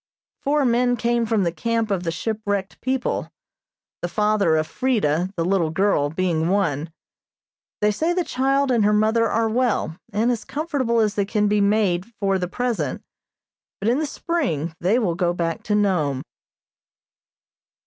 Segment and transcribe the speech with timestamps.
[0.39, 3.29] Four men came from the camp of the shipwrecked people,
[4.01, 6.91] the father of Freda, the little girl, being one.
[7.81, 11.47] They say the child and her mother are well, and as comfortable as they can
[11.47, 13.03] be made for the present,
[13.79, 16.23] but in the spring they will go back to Nome.